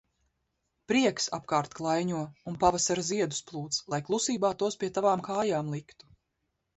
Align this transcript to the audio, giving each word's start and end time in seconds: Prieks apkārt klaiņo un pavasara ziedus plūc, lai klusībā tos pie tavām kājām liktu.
Prieks 0.91 1.27
apkārt 1.37 1.75
klaiņo 1.79 2.21
un 2.51 2.57
pavasara 2.63 3.03
ziedus 3.09 3.41
plūc, 3.51 3.77
lai 3.95 3.99
klusībā 4.07 4.51
tos 4.65 4.79
pie 4.85 4.89
tavām 4.97 5.23
kājām 5.29 5.71
liktu. 5.75 6.09